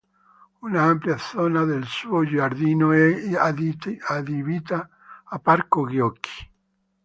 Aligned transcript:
Una 0.69 0.85
ampia 0.91 1.17
zona 1.19 1.63
del 1.63 1.85
suo 1.85 2.25
giardino 2.25 2.91
è 2.91 3.35
adibita 3.37 4.89
a 5.25 5.37
parco 5.37 5.87
giochi. 5.91 6.51